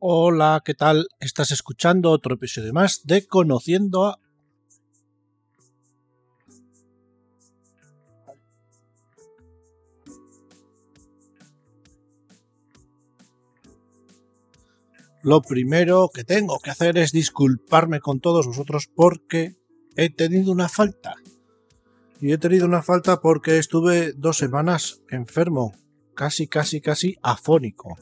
[0.00, 1.08] Hola, ¿qué tal?
[1.18, 4.20] Estás escuchando otro episodio más de Conociendo a...
[15.24, 19.56] Lo primero que tengo que hacer es disculparme con todos vosotros porque
[19.96, 21.16] he tenido una falta.
[22.20, 25.74] Y he tenido una falta porque estuve dos semanas enfermo,
[26.14, 27.96] casi, casi, casi afónico.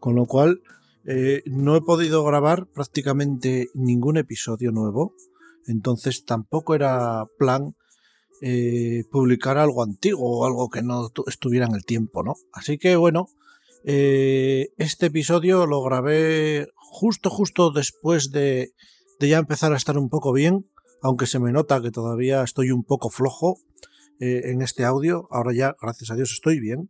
[0.00, 0.62] Con lo cual
[1.06, 5.14] eh, no he podido grabar prácticamente ningún episodio nuevo,
[5.66, 7.76] entonces tampoco era plan
[8.42, 12.34] eh, publicar algo antiguo o algo que no estuviera en el tiempo, ¿no?
[12.52, 13.28] Así que bueno,
[13.84, 18.72] eh, este episodio lo grabé justo, justo después de,
[19.20, 20.66] de, ya empezar a estar un poco bien,
[21.02, 23.58] aunque se me nota que todavía estoy un poco flojo
[24.18, 26.88] en este audio, ahora ya, gracias a Dios, estoy bien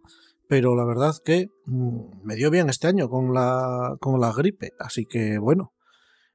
[0.48, 4.72] pero la verdad que mm, me dio bien este año con la, con la gripe.
[4.78, 5.72] Así que bueno,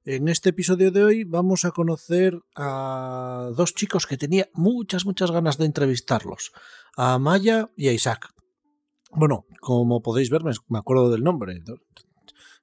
[0.04, 5.32] en este episodio de hoy vamos a conocer a dos chicos que tenía muchas, muchas
[5.32, 6.52] ganas de entrevistarlos,
[6.98, 8.30] a Maya y a Isaac.
[9.12, 11.62] Bueno, como podéis ver, me acuerdo del nombre.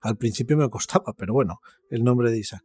[0.01, 2.65] Al principio me costaba, pero bueno, el nombre de Isaac.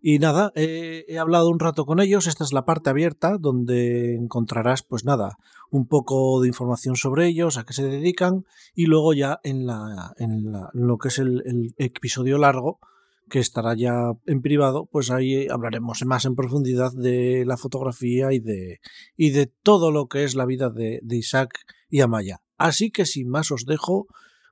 [0.00, 2.26] Y nada, he hablado un rato con ellos.
[2.26, 5.36] Esta es la parte abierta donde encontrarás, pues nada,
[5.70, 10.12] un poco de información sobre ellos, a qué se dedican, y luego ya en, la,
[10.18, 12.80] en, lo que es el, episodio largo,
[13.28, 18.40] que estará ya en privado, pues ahí hablaremos más en profundidad de la fotografía y
[18.40, 18.80] de,
[19.16, 21.54] y de todo lo que es la vida de, Isaac
[21.88, 22.40] y Amaya.
[22.58, 24.06] Así que sin más os dejo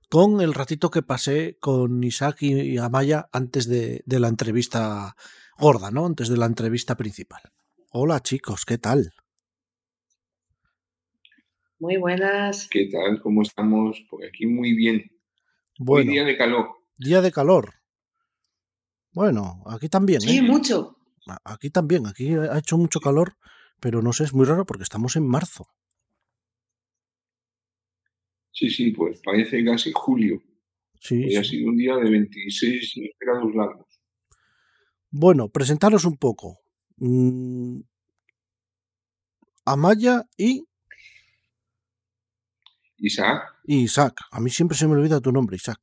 [0.08, 5.16] con el ratito que pasé con Isaac y Amaya antes de, de la entrevista
[5.58, 6.06] gorda, ¿no?
[6.06, 7.42] Antes de la entrevista principal.
[7.90, 9.12] Hola chicos, ¿qué tal?
[11.78, 12.68] Muy buenas.
[12.68, 13.20] ¿Qué tal?
[13.20, 14.04] ¿Cómo estamos?
[14.10, 15.12] Pues aquí muy bien.
[15.78, 16.70] Bueno, día de calor.
[16.96, 17.74] Día de calor.
[19.12, 20.20] Bueno, aquí también.
[20.20, 20.42] Sí, ¿eh?
[20.42, 20.96] mucho.
[21.44, 23.36] Aquí también, aquí ha hecho mucho calor,
[23.80, 25.68] pero no sé, es muy raro porque estamos en marzo.
[28.58, 30.42] Sí, sí, pues parece casi julio.
[31.00, 31.26] Sí.
[31.26, 34.00] Hoy ha sido un día de 26 grados largos.
[35.10, 36.58] Bueno, presentaros un poco.
[36.96, 37.82] Mm,
[39.64, 40.64] Amaya y.
[42.96, 43.44] Isaac.
[43.64, 44.22] Y Isaac.
[44.32, 45.78] A mí siempre se me olvida tu nombre, Isaac.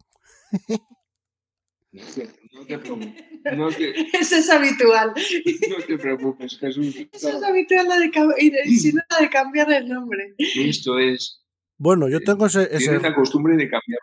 [1.94, 3.70] No te, no
[4.20, 5.14] Eso es habitual.
[5.70, 6.94] No te preocupes, Jesús.
[7.14, 8.12] Eso es habitual la de,
[8.78, 10.36] si no, la de cambiar el nombre.
[10.38, 11.45] Esto es.
[11.78, 12.64] Bueno, yo tengo ese.
[12.64, 12.78] ese...
[12.78, 14.00] Tienes la costumbre de cambiar.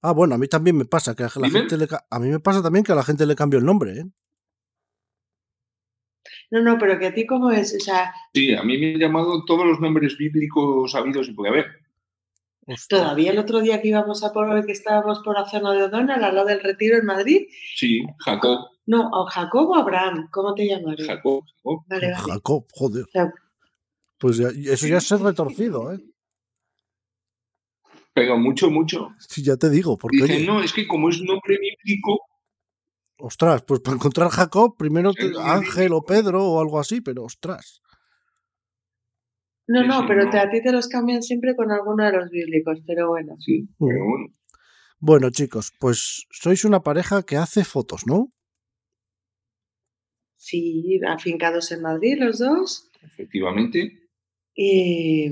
[0.00, 2.40] Ah, bueno, a mí también me pasa que a la gente le, a mí me
[2.40, 4.04] pasa también que a la gente le cambio el nombre, ¿eh?
[6.50, 8.12] No, no, pero que a ti cómo es, o sea...
[8.34, 11.66] Sí, a mí me han llamado todos los nombres bíblicos habidos y puede haber.
[12.88, 16.22] Todavía el otro día que íbamos a por que estábamos por la zona de O'Donnell,
[16.22, 17.46] al lado del retiro en Madrid.
[17.76, 18.68] Sí, Jacob.
[18.86, 20.96] No, o Jacob o Abraham, ¿cómo te llamas?
[20.98, 21.84] Jacob, Jacob.
[21.88, 23.06] Vale, Jacob, joder.
[24.18, 26.00] Pues eso ya es ser retorcido, ¿eh?
[28.14, 29.14] Pero mucho, mucho.
[29.18, 29.96] Sí, ya te digo.
[29.96, 32.20] Porque, Dicen, no, es que como es nombre bíblico,
[33.24, 35.12] Ostras, pues para encontrar Jacob, primero
[35.44, 37.80] Ángel o Pedro o algo así, pero ostras.
[39.68, 43.10] No, no, pero a ti te los cambian siempre con alguno de los bíblicos, pero
[43.10, 43.36] bueno.
[43.38, 44.34] Sí, pero bueno.
[44.98, 48.32] Bueno, chicos, pues sois una pareja que hace fotos, ¿no?
[50.34, 52.90] Sí, afincados en Madrid los dos.
[53.02, 54.08] Efectivamente.
[54.52, 55.30] Y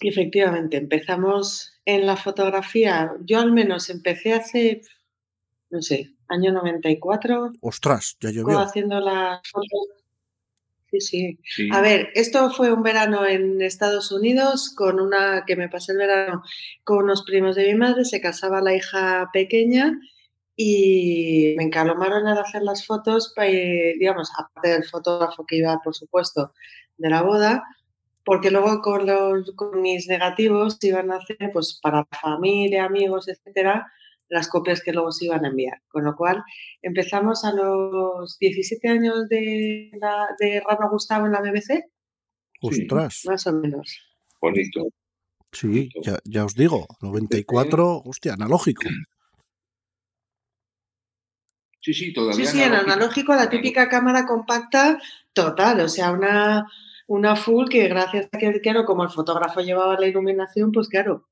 [0.00, 3.12] efectivamente, empezamos en la fotografía.
[3.20, 4.82] Yo al menos empecé hace,
[5.70, 7.52] no sé, año 94.
[7.60, 8.58] Ostras, ya llovió.
[8.58, 9.96] Haciendo las fotos.
[10.90, 15.68] Sí, sí, A ver, esto fue un verano en Estados Unidos con una que me
[15.68, 16.42] pasé el verano
[16.84, 19.98] con unos primos de mi madre, se casaba la hija pequeña
[20.54, 23.34] y me encalomaron a hacer las fotos,
[23.98, 26.54] digamos, aparte del fotógrafo que iba, por supuesto,
[26.96, 27.64] de la boda,
[28.26, 33.86] porque luego con, los, con mis negativos iban a hacer, pues para familia, amigos, etcétera,
[34.28, 35.80] las copias que luego se iban a enviar.
[35.86, 36.42] Con lo cual,
[36.82, 41.84] empezamos a los 17 años de, la, de Rano Gustavo en la BBC.
[42.60, 43.22] Ostras.
[43.26, 43.96] más o menos.
[44.40, 44.88] Bonito.
[45.52, 45.88] Sí,
[46.24, 48.82] ya, os digo, 94, hostia, analógico.
[51.80, 52.44] Sí, sí, todavía.
[52.44, 54.98] Sí, sí, en analógico, la típica cámara compacta
[55.32, 56.66] total, o sea, una,
[57.06, 61.28] una full que gracias a que, claro, como el fotógrafo llevaba la iluminación, pues claro,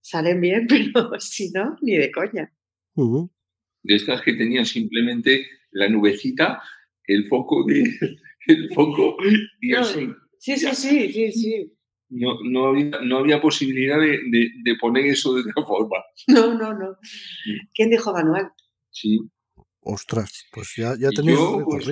[0.00, 2.52] salen bien, pero si no, ni de coña.
[2.94, 6.62] De estas que tenían simplemente la nubecita,
[7.06, 7.84] el foco de
[8.46, 9.16] el foco
[9.60, 9.84] y el
[10.38, 11.72] Sí, sí, sí, sí, sí.
[12.08, 15.96] No, no, había, no había posibilidad de, de, poner eso de otra forma.
[16.26, 16.98] No, no, no.
[17.72, 18.48] ¿Quién dijo Manuel?
[18.90, 19.20] Sí.
[19.80, 21.86] Ostras, pues ya, ya tenéis pues,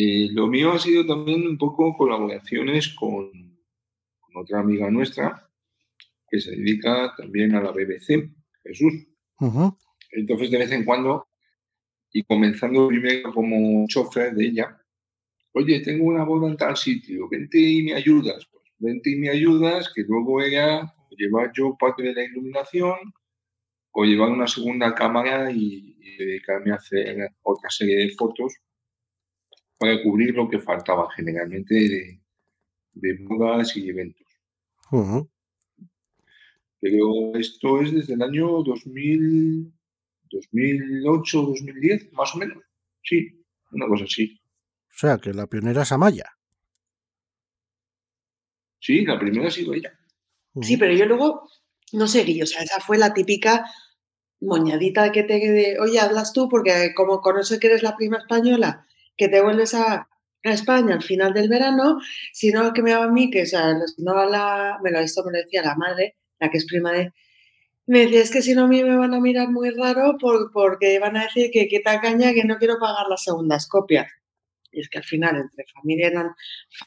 [0.00, 3.32] eh, lo mío ha sido también un poco colaboraciones con,
[4.32, 5.50] otra amiga nuestra
[6.30, 8.30] que se dedica también a la BBC,
[8.62, 8.92] Jesús.
[10.12, 11.26] Entonces, de vez en cuando,
[12.12, 14.80] y comenzando primero como chofer de ella,
[15.52, 18.46] oye, tengo una boda en tal sitio, vente y me ayudas.
[18.52, 22.98] Pues vente y me ayudas, que luego ella lleva yo parte de la iluminación
[23.90, 28.52] o llevar una segunda cámara y, dedicarme a hacer otra serie de fotos
[29.78, 32.20] para cubrir lo que faltaba generalmente de,
[32.92, 34.26] de bodas y eventos.
[36.80, 39.72] Pero esto es desde el año 2000,
[40.30, 42.58] 2008, 2010, más o menos.
[43.02, 44.40] Sí, una cosa así.
[44.88, 46.26] O sea, que la pionera es Amaya.
[48.80, 49.92] Sí, la primera ha sido ella.
[50.60, 51.48] Sí, pero yo luego
[51.92, 53.64] no seguí, o sea, esa fue la típica
[54.40, 58.86] moñadita que te de, oye, hablas tú, porque como conoces que eres la prima española,
[59.18, 60.08] que te vuelves a,
[60.44, 61.98] España al final del verano,
[62.32, 65.32] sino que me va a mí, que o sea, no la, me lo visto, me
[65.32, 67.12] lo decía la madre, la que es prima de,
[67.86, 70.98] me decía, es que si no a mí me van a mirar muy raro porque
[71.00, 74.10] van a decir que qué caña que no quiero pagar las segundas copias.
[74.72, 76.30] Y es que al final entre familia eran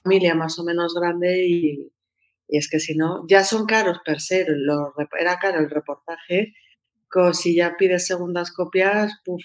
[0.04, 1.92] familia más o menos grande y,
[2.48, 4.48] y es que si no, ya son caros per se,
[5.20, 6.56] era caro el reportaje,
[7.34, 9.44] si ya pides segundas copias, puff,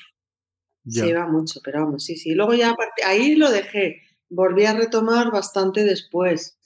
[0.89, 2.35] se iba mucho, pero vamos, sí, sí.
[2.35, 2.75] Luego ya
[3.05, 6.59] ahí lo dejé, volví a retomar bastante después.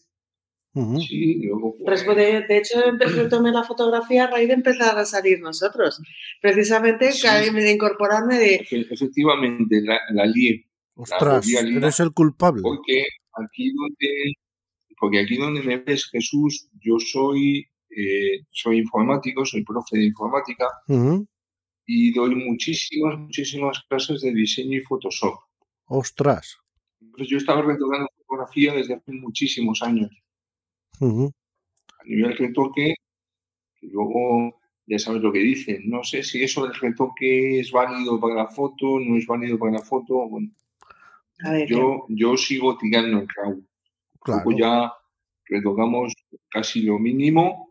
[0.72, 1.74] Sí, luego
[2.14, 2.80] de, de, hecho,
[3.16, 6.00] retomé la fotografía a raíz de empezar a salir nosotros.
[6.40, 7.26] Precisamente sí.
[7.26, 8.66] de incorporarme de...
[8.70, 10.66] Efectivamente, la, la lié.
[10.94, 12.62] Ostras, eres el culpable.
[12.62, 14.34] Porque aquí donde,
[15.00, 20.66] porque aquí donde me ves, Jesús, yo soy eh, soy informático, soy profe de informática
[21.92, 25.40] y doy muchísimas, muchísimas clases de diseño y Photoshop.
[25.86, 26.56] ¡Ostras!
[27.16, 30.10] Pues yo estaba retocando fotografía desde hace muchísimos años.
[31.00, 32.94] A nivel retoque,
[33.82, 35.90] y luego ya sabes lo que dicen.
[35.90, 39.72] No sé si eso del retoque es válido para la foto, no es válido para
[39.72, 40.28] la foto.
[40.28, 40.52] Bueno,
[41.66, 43.64] yo, yo sigo tirando en RAW.
[44.20, 44.50] Claro.
[44.56, 44.92] ya
[45.46, 46.12] retocamos
[46.50, 47.70] casi lo mínimo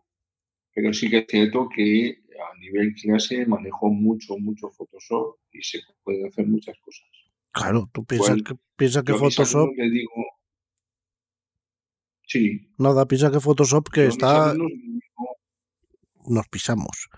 [0.74, 5.80] pero sí que es cierto que a nivel clase manejo mucho, mucho Photoshop y se
[6.02, 7.06] pueden hacer muchas cosas.
[7.52, 9.70] Claro, tú piensas que, piensa que Photoshop...
[9.76, 10.12] Le digo,
[12.26, 12.72] sí.
[12.78, 14.54] Nada, piensa que Photoshop que está...
[16.26, 17.08] Nos pisamos.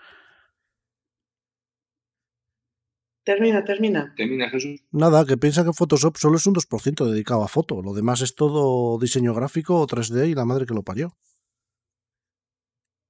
[3.24, 4.12] Termina, termina.
[4.16, 4.82] Termina, Jesús.
[4.90, 7.80] Nada, que piensa que Photoshop solo es un 2% dedicado a foto.
[7.82, 11.16] Lo demás es todo diseño gráfico o 3D y la madre que lo parió.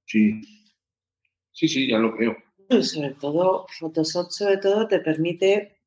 [0.05, 0.41] Sí,
[1.53, 2.35] sí, sí, ya lo creo.
[2.81, 5.77] sobre todo, Photoshop sobre todo te permite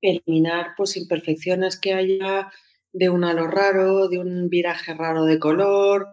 [0.00, 2.52] eliminar pues imperfecciones que haya
[2.92, 6.08] de un halo raro, de un viraje raro de color.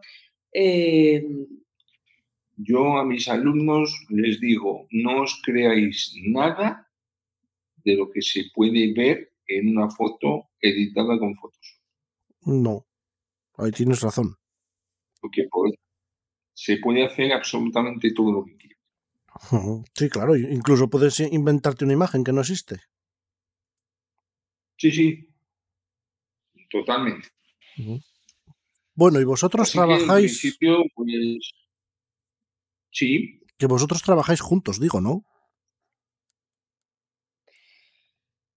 [0.54, 1.24] Eh,
[2.56, 6.90] Yo a mis alumnos les digo, no os creáis nada
[7.84, 11.82] de lo que se puede ver en una foto editada con Photoshop.
[12.46, 12.86] No,
[13.58, 14.36] ahí tienes razón.
[15.20, 15.72] Porque por,
[16.54, 18.61] se puede hacer absolutamente todo lo que.
[19.96, 22.82] Sí, claro, incluso puedes inventarte una imagen que no existe.
[24.78, 25.30] Sí, sí,
[26.70, 27.30] totalmente.
[28.94, 30.40] Bueno, y vosotros trabajáis...
[30.40, 31.54] principio, pues...
[32.92, 33.42] Sí.
[33.58, 35.26] Que vosotros trabajáis juntos, digo, ¿no?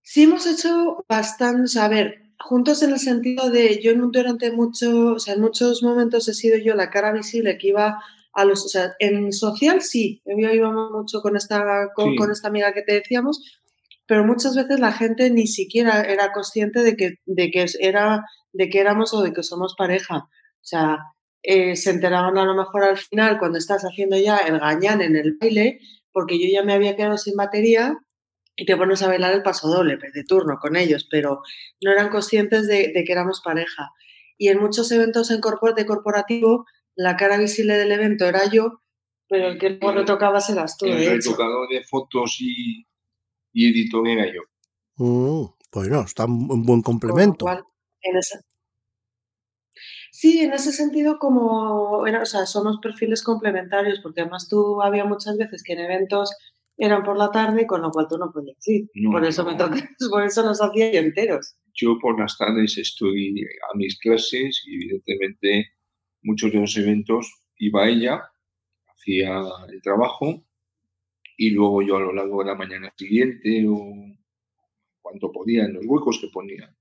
[0.02, 1.78] Sí, hemos hecho bastante.
[1.78, 6.28] A ver, juntos en el sentido de yo durante mucho, o sea, en muchos momentos
[6.28, 8.02] he sido yo la cara visible que iba
[8.34, 12.48] a los, o sea, en social sí, yo iba mucho con esta, con, con, esta
[12.48, 13.40] amiga que te decíamos,
[14.06, 18.68] pero muchas veces la gente ni siquiera era consciente de que, de que era, de
[18.68, 20.16] que éramos o de que somos pareja.
[20.16, 20.98] O sea,
[21.42, 25.16] eh, se enteraban a lo mejor al final cuando estás haciendo ya el gañán en
[25.16, 25.78] el baile,
[26.12, 27.98] porque yo ya me había quedado sin batería
[28.56, 31.42] y te pones a bailar el paso doble de turno con ellos, pero
[31.82, 33.90] no eran conscientes de, que éramos pareja.
[34.38, 38.82] Y en muchos eventos en de corporativo, la cara visible del evento era yo,
[39.28, 40.86] pero el que luego retocaba eras tú.
[40.86, 42.86] El retocador de fotos y,
[43.52, 44.42] y editor era yo.
[44.96, 47.46] Mm, bueno, está un buen complemento.
[50.16, 55.36] Sí, en ese sentido, como o sea, somos perfiles complementarios, porque además tú había muchas
[55.36, 56.30] veces que en eventos
[56.76, 58.88] eran por la tarde, con lo cual tú no podías ir.
[59.10, 59.74] por eso me toca,
[60.10, 61.56] por eso nos hacía enteros.
[61.74, 65.72] Yo por las tardes estoy a mis clases y evidentemente
[66.24, 68.20] muchos de los eventos iba ella,
[68.86, 70.44] hacía el trabajo
[71.36, 73.78] y luego yo a lo largo de la mañana siguiente o
[75.00, 76.74] cuanto podía en los huecos que ponía,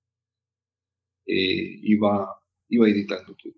[1.26, 3.54] eh, iba, iba editando todo.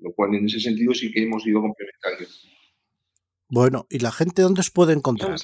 [0.00, 2.48] Lo cual en ese sentido sí que hemos ido complementarios.
[3.48, 5.36] Bueno, ¿y la gente dónde os puede encontrar?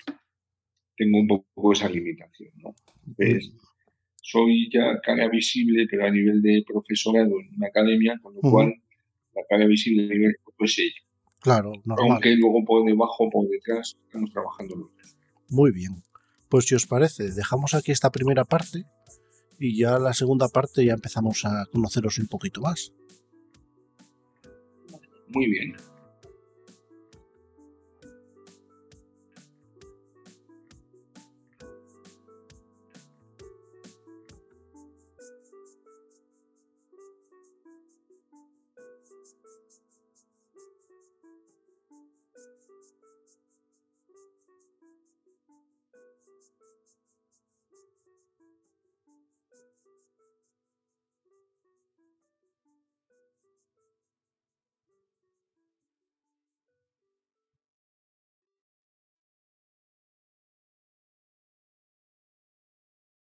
[0.95, 2.51] tengo un poco esa limitación.
[2.57, 2.75] ¿no?
[4.21, 8.73] soy ya cara visible, pero a nivel de profesorado en una academia, con lo cual
[9.35, 11.01] la cara visible a nivel es ella.
[11.41, 12.11] Claro, normal.
[12.11, 14.89] Aunque luego por debajo, por detrás, estamos trabajando los
[15.47, 16.03] Muy bien.
[16.49, 18.83] Pues si os parece, dejamos aquí esta primera parte
[19.57, 22.93] y ya la segunda parte ya empezamos a conoceros un poquito más.
[25.29, 25.75] Muy bien.